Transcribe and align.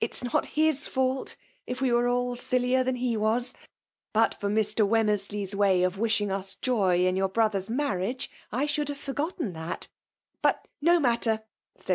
is 0.03 0.23
not 0.23 0.47
his 0.57 0.87
faulty 0.87 1.35
if 1.67 1.79
we 1.79 1.91
were 1.91 2.07
all 2.07 2.35
sillier 2.35 2.83
than 2.83 2.95
he 2.95 3.15
was! 3.15 3.53
But 4.13 4.33
for 4.41 4.49
Mr. 4.49 4.79
Wemmersley's 4.83 5.53
way 5.55 5.83
of 5.83 5.99
wish 5.99 6.19
ing 6.19 6.31
us 6.31 6.55
joy 6.55 7.07
on 7.07 7.15
your 7.15 7.29
brother's 7.29 7.69
marriagei 7.69 8.27
I 8.51 8.65
should 8.65 8.89
have 8.89 8.97
forgotten 8.97 9.53
that. 9.53 9.89